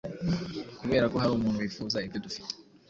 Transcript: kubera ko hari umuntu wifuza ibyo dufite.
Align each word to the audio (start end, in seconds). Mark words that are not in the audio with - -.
kubera 0.79 1.05
ko 1.11 1.15
hari 1.21 1.33
umuntu 1.35 1.61
wifuza 1.63 1.97
ibyo 2.05 2.19
dufite. 2.25 2.51